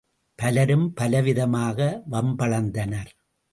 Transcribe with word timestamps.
பலரும் 0.39 0.87
பலவிதமாக 1.01 2.01
வம்பளந்தனர். 2.11 3.11